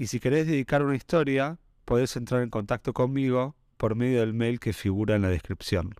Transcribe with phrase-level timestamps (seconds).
[0.00, 4.58] y si querés dedicar una historia, podés entrar en contacto conmigo por medio del mail
[4.58, 5.94] que figura en la descripción.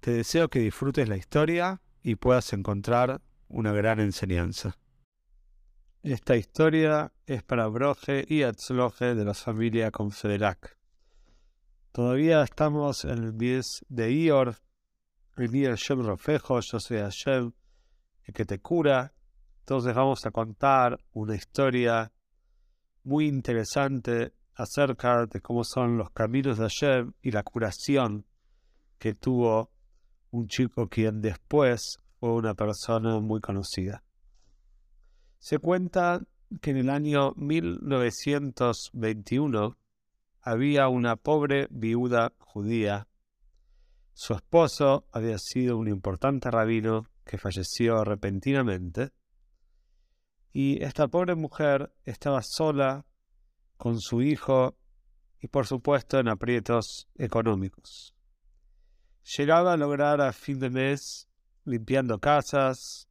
[0.00, 4.78] Te deseo que disfrutes la historia y puedas encontrar una gran enseñanza.
[6.02, 10.78] Esta historia es para Broje y Atzloje de la familia Confederac.
[11.92, 14.56] Todavía estamos en el mes de Ior,
[15.36, 17.52] el día del Shem Rofejo, yo soy Hashem,
[18.24, 19.12] el que te cura.
[19.58, 22.10] Entonces vamos a contar una historia
[23.04, 28.26] muy interesante acerca de cómo son los caminos de Hashem y la curación
[28.98, 29.70] que tuvo
[30.30, 34.02] un chico quien después fue una persona muy conocida.
[35.38, 36.22] Se cuenta
[36.60, 39.76] que en el año 1921
[40.40, 43.08] había una pobre viuda judía.
[44.12, 49.12] Su esposo había sido un importante rabino que falleció repentinamente
[50.52, 53.06] y esta pobre mujer estaba sola
[53.76, 54.76] con su hijo
[55.40, 58.14] y por supuesto en aprietos económicos.
[59.36, 61.28] Llegaba a lograr a fin de mes
[61.64, 63.08] limpiando casas,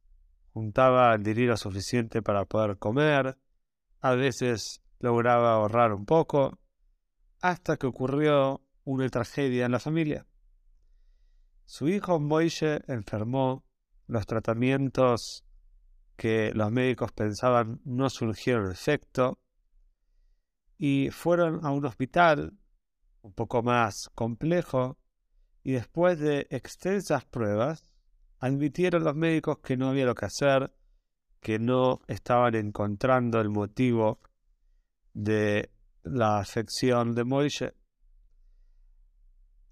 [0.52, 3.38] juntaba el dinero suficiente para poder comer,
[4.00, 6.58] a veces lograba ahorrar un poco,
[7.40, 10.26] hasta que ocurrió una tragedia en la familia.
[11.64, 13.64] Su hijo Moishe enfermó,
[14.06, 15.44] los tratamientos
[16.22, 19.40] que los médicos pensaban no surgieron efecto
[20.78, 22.56] y fueron a un hospital
[23.22, 25.00] un poco más complejo
[25.64, 27.92] y después de extensas pruebas
[28.38, 30.72] admitieron los médicos que no había lo que hacer,
[31.40, 34.20] que no estaban encontrando el motivo
[35.14, 35.72] de
[36.04, 37.74] la afección de Moishe.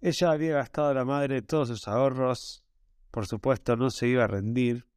[0.00, 2.64] Ella había gastado a la madre todos sus ahorros,
[3.12, 4.89] por supuesto no se iba a rendir,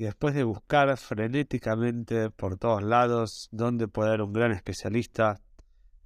[0.00, 5.42] y después de buscar frenéticamente por todos lados dónde poder un gran especialista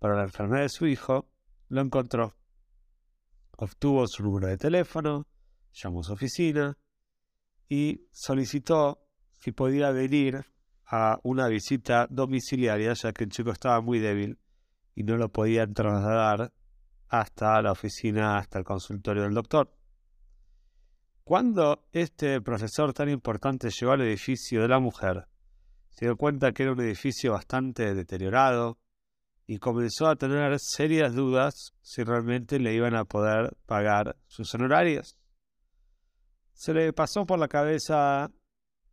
[0.00, 1.30] para la enfermedad de su hijo,
[1.68, 2.34] lo encontró.
[3.56, 5.28] Obtuvo su número de teléfono,
[5.72, 6.76] llamó a su oficina
[7.68, 9.06] y solicitó
[9.36, 10.44] si podía venir
[10.86, 14.40] a una visita domiciliaria, ya que el chico estaba muy débil
[14.96, 16.52] y no lo podían trasladar
[17.06, 19.72] hasta la oficina, hasta el consultorio del doctor.
[21.26, 25.26] Cuando este profesor tan importante llegó al edificio de la mujer,
[25.88, 28.78] se dio cuenta que era un edificio bastante deteriorado
[29.46, 35.18] y comenzó a tener serias dudas si realmente le iban a poder pagar sus honorarios.
[36.52, 38.30] Se le pasó por la cabeza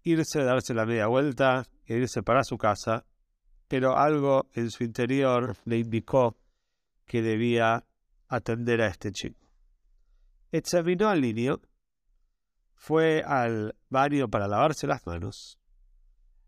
[0.02, 3.06] irse, darse la media vuelta e irse para su casa,
[3.68, 6.38] pero algo en su interior le indicó
[7.06, 7.86] que debía
[8.30, 9.50] atender a este chico.
[10.53, 11.59] Examinó al niño
[12.81, 15.59] fue al baño para lavarse las manos,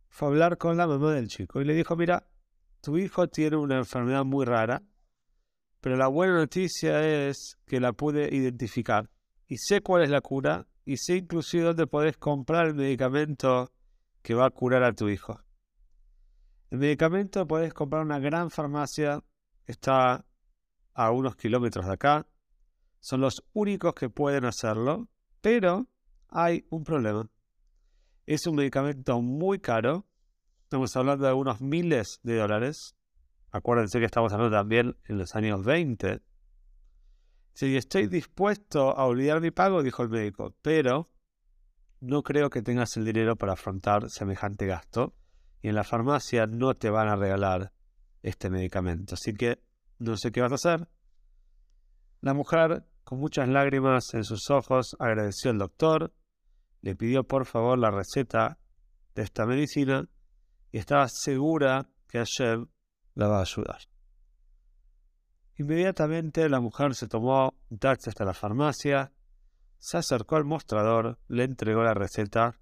[0.10, 2.28] fue a hablar con la mamá del chico y le dijo, mira,
[2.82, 4.82] tu hijo tiene una enfermedad muy rara,
[5.80, 9.12] pero la buena noticia es que la pude identificar
[9.48, 13.72] y sé cuál es la cura y sé inclusive dónde podés comprar el medicamento
[14.24, 15.40] que va a curar a tu hijo.
[16.72, 19.24] El medicamento podés comprar en una gran farmacia,
[19.68, 20.26] está
[20.96, 22.26] a unos kilómetros de acá,
[23.02, 25.08] son los únicos que pueden hacerlo,
[25.40, 25.88] pero
[26.34, 27.30] hay un problema.
[28.26, 30.08] Es un medicamento muy caro.
[30.64, 32.96] Estamos hablando de unos miles de dólares.
[33.52, 36.22] Acuérdense que estamos hablando también en los años 20.
[37.54, 41.08] Si estoy dispuesto a olvidar mi pago, dijo el médico, pero
[42.00, 45.14] no creo que tengas el dinero para afrontar semejante gasto
[45.62, 47.72] y en la farmacia no te van a regalar
[48.24, 49.14] este medicamento.
[49.14, 49.62] Así que
[50.00, 50.88] no sé qué vas a hacer.
[52.22, 56.12] La mujer, con muchas lágrimas en sus ojos, agradeció al doctor
[56.84, 58.60] le pidió por favor la receta
[59.16, 60.10] de esta medicina
[60.70, 62.68] y estaba segura que Hashem
[63.16, 63.80] la va a ayudar.
[65.58, 69.14] Inmediatamente la mujer se tomó un taxi hasta la farmacia,
[69.78, 72.60] se acercó al mostrador, le entregó la receta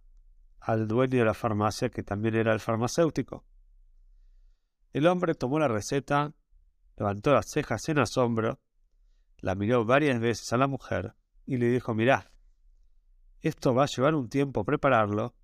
[0.59, 3.43] al dueño de la farmacia, que también era el farmacéutico.
[4.93, 6.31] El hombre tomó la receta,
[6.95, 8.59] levantó las cejas en asombro,
[9.39, 11.15] la miró varias veces a la mujer
[11.47, 12.30] y le dijo, mirá,
[13.41, 15.35] esto va a llevar un tiempo prepararlo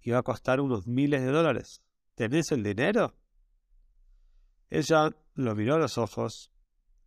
[0.00, 1.82] y va a costar unos miles de dólares.
[2.14, 3.14] ¿Tenés el dinero?
[4.70, 6.52] Ella lo miró a los ojos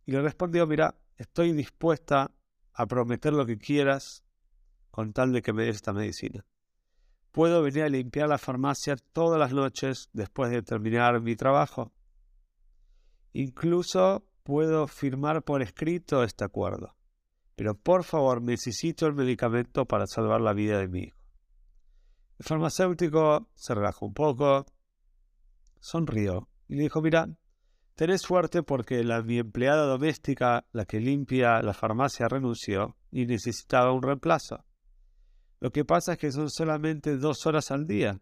[0.04, 2.30] y le respondió, mira, estoy dispuesta
[2.72, 4.24] a prometer lo que quieras
[4.90, 6.44] con tal de que me des esta medicina.
[7.30, 11.92] Puedo venir a limpiar la farmacia todas las noches después de terminar mi trabajo.
[13.32, 16.97] Incluso puedo firmar por escrito este acuerdo.
[17.58, 21.18] Pero por favor, necesito el medicamento para salvar la vida de mi hijo.
[22.38, 24.64] El farmacéutico se relajó un poco,
[25.80, 27.28] sonrió y le dijo, mira,
[27.96, 33.92] tenés suerte porque la, mi empleada doméstica, la que limpia la farmacia, renunció y necesitaba
[33.92, 34.64] un reemplazo.
[35.58, 38.20] Lo que pasa es que son solamente dos horas al día.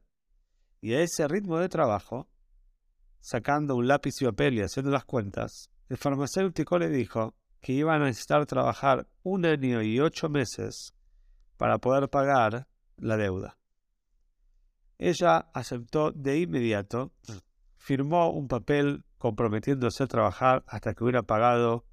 [0.80, 2.30] Y a ese ritmo de trabajo,
[3.20, 8.02] sacando un lápiz y papel y haciendo las cuentas, el farmacéutico le dijo que iban
[8.02, 10.94] a necesitar trabajar un año y ocho meses
[11.56, 12.66] para poder pagar
[12.96, 13.58] la deuda.
[14.98, 17.12] Ella aceptó de inmediato,
[17.76, 21.84] firmó un papel comprometiéndose a trabajar hasta que hubiera pagado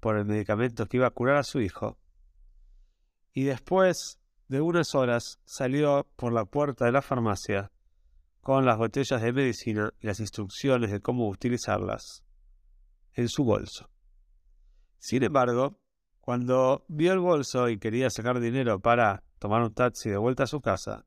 [0.00, 1.98] por el medicamento que iba a curar a su hijo,
[3.32, 7.72] y después de unas horas salió por la puerta de la farmacia
[8.42, 12.24] con las botellas de medicina y las instrucciones de cómo utilizarlas
[13.14, 13.88] en su bolso.
[15.02, 15.80] Sin embargo,
[16.20, 20.46] cuando vio el bolso y quería sacar dinero para tomar un taxi de vuelta a
[20.46, 21.06] su casa,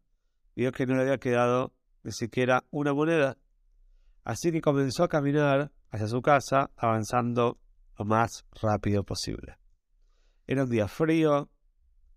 [0.53, 3.37] vio que no le había quedado ni siquiera una moneda.
[4.25, 7.57] Así que comenzó a caminar hacia su casa, avanzando
[7.97, 9.57] lo más rápido posible.
[10.45, 11.49] Era un día frío,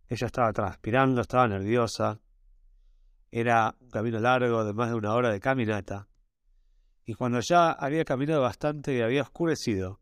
[0.08, 2.20] ella estaba transpirando, estaba nerviosa.
[3.30, 6.08] Era un camino largo de más de una hora de caminata.
[7.04, 10.00] Y cuando ya había caminado bastante y había oscurecido,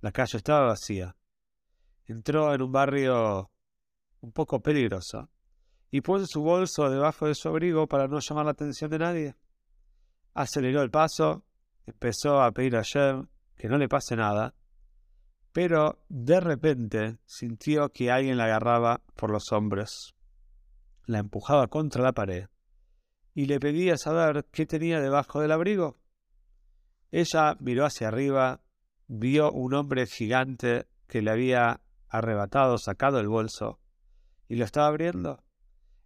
[0.00, 1.16] la calle estaba vacía.
[2.06, 3.50] Entró en un barrio
[4.20, 5.28] un poco peligroso
[5.90, 9.36] y puso su bolso debajo de su abrigo para no llamar la atención de nadie.
[10.34, 11.44] Aceleró el paso,
[11.86, 14.54] empezó a pedir a Jem que no le pase nada,
[15.52, 20.14] pero de repente sintió que alguien la agarraba por los hombros,
[21.06, 22.48] la empujaba contra la pared
[23.34, 25.98] y le pedía saber qué tenía debajo del abrigo.
[27.10, 28.60] Ella miró hacia arriba,
[29.08, 33.80] vio un hombre gigante que le había arrebatado, sacado el bolso,
[34.48, 35.42] y lo estaba abriendo.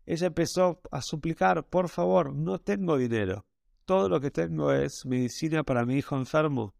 [0.06, 3.46] Ella empezó a suplicar, por favor, no tengo dinero.
[3.84, 6.74] Todo lo que tengo es medicina para mi hijo enfermo.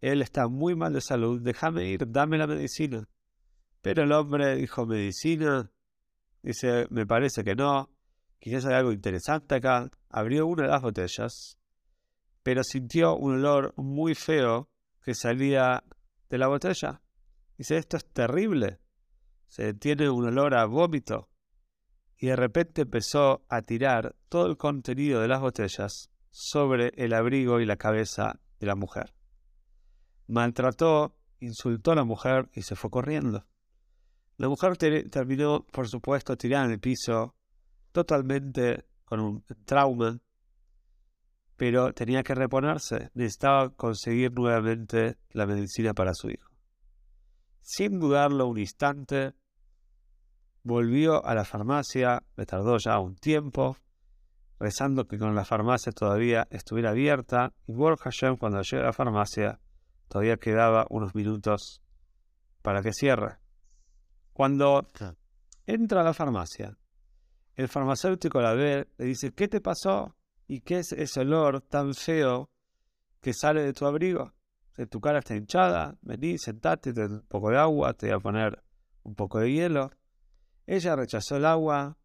[0.00, 3.08] Él está muy mal de salud, déjame ir, dame la medicina.
[3.82, 5.70] Pero el hombre dijo, ¿medicina?
[6.42, 7.90] Dice, me parece que no.
[8.38, 9.90] Quizás hay algo interesante acá.
[10.08, 11.58] Abrió una de las botellas,
[12.42, 14.68] pero sintió un olor muy feo
[15.06, 15.84] que salía
[16.28, 17.00] de la botella.
[17.56, 18.80] Dice, esto es terrible.
[19.46, 21.30] Se tiene un olor a vómito
[22.18, 27.60] y de repente empezó a tirar todo el contenido de las botellas sobre el abrigo
[27.60, 29.14] y la cabeza de la mujer.
[30.26, 33.46] Maltrató, insultó a la mujer y se fue corriendo.
[34.38, 37.36] La mujer terminó, por supuesto, tirada en el piso,
[37.92, 40.18] totalmente con un trauma,
[41.56, 46.50] pero tenía que reponerse, necesitaba conseguir nuevamente la medicina para su hijo.
[47.62, 49.34] Sin dudarlo un instante,
[50.68, 53.76] Volvió a la farmacia, le tardó ya un tiempo,
[54.58, 59.60] rezando que con la farmacia todavía estuviera abierta, y Borja cuando llega a la farmacia,
[60.08, 61.80] todavía quedaba unos minutos
[62.62, 63.36] para que cierre.
[64.32, 64.88] Cuando
[65.66, 66.76] entra a la farmacia,
[67.54, 70.15] el farmacéutico la ve, le dice, ¿qué te pasó?
[70.48, 72.50] ¿Y qué es ese olor tan feo
[73.20, 74.32] que sale de tu abrigo?
[74.90, 78.62] Tu cara está hinchada, vení, sentate, te un poco de agua, te voy a poner
[79.02, 79.90] un poco de hielo.
[80.66, 81.96] Ella rechazó el agua,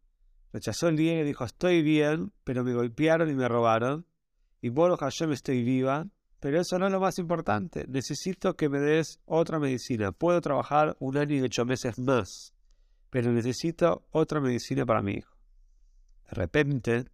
[0.52, 4.06] rechazó el día y dijo, estoy bien, pero me golpearon y me robaron.
[4.62, 4.96] Y bueno,
[5.26, 6.06] me estoy viva,
[6.40, 7.84] pero eso no es lo más importante.
[7.88, 10.12] Necesito que me des otra medicina.
[10.12, 12.54] Puedo trabajar un año y ocho meses más,
[13.10, 15.36] pero necesito otra medicina para mi hijo.
[16.28, 17.04] De repente,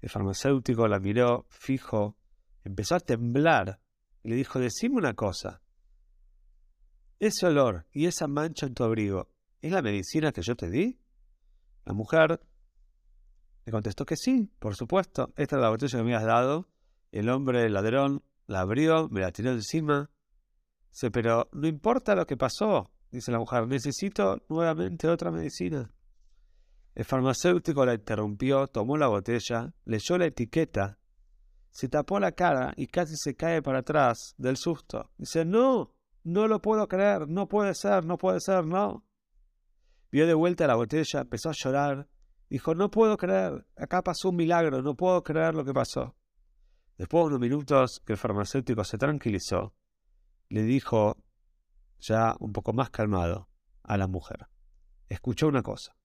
[0.00, 2.16] el farmacéutico la miró fijo,
[2.64, 3.80] empezó a temblar
[4.22, 5.62] y le dijo, decime una cosa.
[7.18, 9.28] Ese olor y esa mancha en tu abrigo,
[9.62, 10.98] ¿Es la medicina que yo te di?
[11.84, 12.40] La mujer
[13.66, 15.32] le contestó que sí, por supuesto.
[15.36, 16.68] Esta es la botella que me has dado.
[17.12, 20.10] El hombre, el ladrón, la abrió, me la tiró encima.
[20.90, 25.92] Dice, pero no importa lo que pasó, dice la mujer, necesito nuevamente otra medicina.
[27.00, 30.98] El farmacéutico la interrumpió, tomó la botella, leyó la etiqueta,
[31.70, 35.10] se tapó la cara y casi se cae para atrás del susto.
[35.16, 39.06] Dice, no, no lo puedo creer, no puede ser, no puede ser, no.
[40.12, 42.06] Vio de vuelta la botella, empezó a llorar.
[42.50, 46.14] Dijo, no puedo creer, acá pasó un milagro, no puedo creer lo que pasó.
[46.98, 49.72] Después de unos minutos que el farmacéutico se tranquilizó,
[50.50, 51.16] le dijo,
[51.98, 53.48] ya un poco más calmado,
[53.84, 54.48] a la mujer.
[55.08, 55.96] Escuchó una cosa.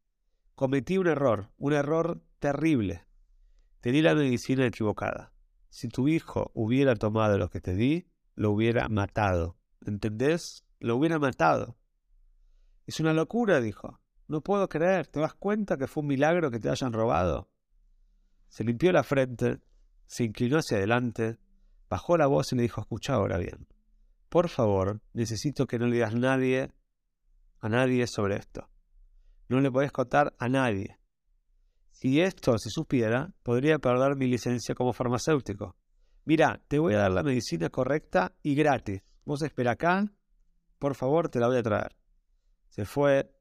[0.56, 3.06] Cometí un error, un error terrible.
[3.82, 5.34] Te di la medicina equivocada.
[5.70, 9.58] Si tu hijo hubiera tomado lo que te di, lo hubiera matado.
[9.86, 10.66] ¿Entendés?
[10.80, 11.78] Lo hubiera matado.
[12.86, 14.00] Es una locura, dijo.
[14.30, 15.08] No puedo creer.
[15.08, 17.52] ¿Te das cuenta que fue un milagro que te hayan robado?
[18.48, 19.60] Se limpió la frente,
[20.08, 21.38] se inclinó hacia adelante,
[21.90, 23.68] bajó la voz y le dijo, escucha ahora bien.
[24.30, 26.72] Por favor, necesito que no le digas nadie,
[27.60, 28.70] a nadie sobre esto.
[29.48, 30.98] No le podés contar a nadie.
[31.92, 35.76] Si esto se supiera, podría perder mi licencia como farmacéutico.
[36.26, 39.02] Mira, te voy a dar la medicina correcta y gratis.
[39.24, 40.06] Vos espera acá,
[40.80, 41.96] por favor, te la voy a traer.
[42.70, 43.32] Se fue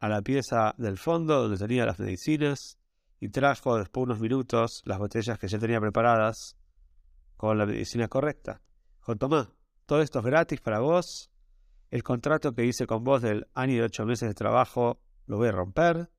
[0.00, 2.78] a la pieza del fondo donde tenía las medicinas
[3.20, 6.56] y trajo después de unos minutos las botellas que ya tenía preparadas
[7.36, 8.60] con la medicina correcta.
[8.98, 9.54] Dijo, tomá,
[9.86, 11.30] todo esto es gratis para vos.
[11.90, 15.48] El contrato que hice con vos del año y ocho meses de trabajo lo voy
[15.48, 16.10] a romper.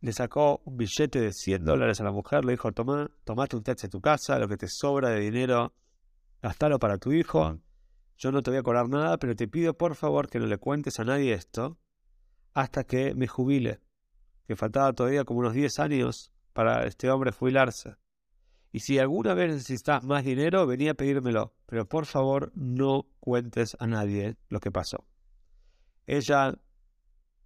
[0.00, 3.62] Le sacó un billete de 100 dólares a la mujer, le dijo, toma, tomate un
[3.62, 5.74] taxi a tu casa, lo que te sobra de dinero,
[6.42, 7.58] gastalo para tu hijo.
[8.16, 10.58] Yo no te voy a cobrar nada, pero te pido por favor que no le
[10.58, 11.78] cuentes a nadie esto
[12.54, 13.80] hasta que me jubile,
[14.46, 17.96] que faltaba todavía como unos 10 años para este hombre jubilarse.
[18.72, 23.76] Y si alguna vez necesitas más dinero, venía a pedírmelo, pero por favor no cuentes
[23.80, 25.06] a nadie lo que pasó.
[26.06, 26.58] Ella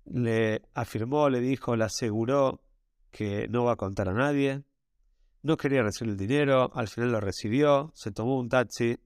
[0.04, 2.60] le afirmó, le dijo, le aseguró
[3.10, 4.62] que no va a contar a nadie.
[5.42, 8.98] No quería recibir el dinero, al final lo recibió, se tomó un taxi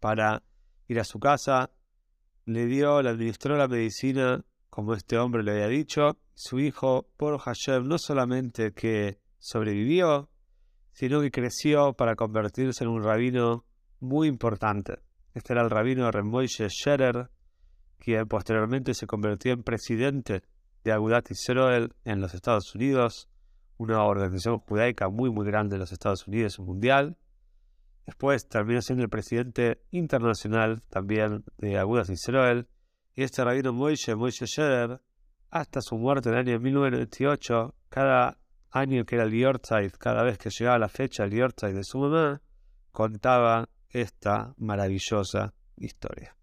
[0.00, 0.42] para
[0.88, 1.70] ir a su casa,
[2.44, 6.16] le dio, le administró la medicina como este hombre le había dicho.
[6.34, 10.30] Su hijo, por Hashem, no solamente que sobrevivió,
[10.92, 13.66] sino que creció para convertirse en un rabino
[14.00, 15.00] muy importante.
[15.34, 17.28] Este era el rabino Remoishe Scherer,
[18.02, 20.42] quien posteriormente se convirtió en presidente
[20.82, 23.28] de Agudat Israel en los Estados Unidos,
[23.76, 27.16] una organización judaica muy muy grande en los Estados Unidos mundial.
[28.04, 32.66] Después terminó siendo el presidente internacional también de Agudat Israel.
[33.14, 35.00] Y este rabino Moishe, Moishe Scherer,
[35.50, 38.38] hasta su muerte en el año 1998, cada
[38.72, 41.98] año que era el Yortzeit, cada vez que llegaba la fecha del Yortzeit de su
[41.98, 42.42] mamá,
[42.90, 46.34] contaba esta maravillosa historia.